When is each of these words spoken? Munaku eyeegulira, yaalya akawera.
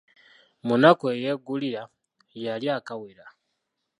Munaku 0.67 1.03
eyeegulira, 1.13 1.83
yaalya 2.43 2.71
akawera. 2.79 3.25